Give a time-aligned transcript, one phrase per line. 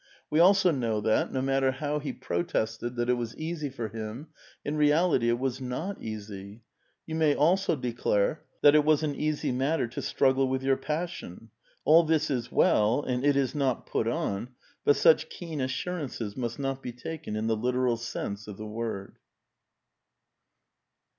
[0.31, 3.87] We also know that, no matter how he pro tested that it was easy for
[3.89, 4.29] him,
[4.65, 6.59] in reality it was not eas^'.
[7.05, 11.51] You may also declare that it was an easy matter to struggle with your passion.
[11.85, 16.57] All this is well, and it is not put on; but such keen assurances must
[16.57, 19.19] not be taken in the literal sense of the word."